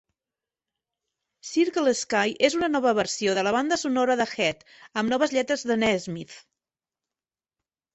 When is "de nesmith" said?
5.75-6.45